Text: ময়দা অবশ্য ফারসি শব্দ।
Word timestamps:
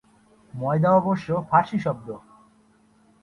ময়দা 0.53 0.89
অবশ্য 0.91 1.27
ফারসি 1.49 1.77
শব্দ। 1.79 2.07